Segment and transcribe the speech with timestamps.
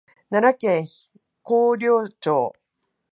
[0.31, 0.87] 奈良県
[1.43, 2.53] 広陵町